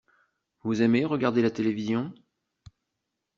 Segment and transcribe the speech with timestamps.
[0.63, 2.11] Vous aimez regarder la télévision?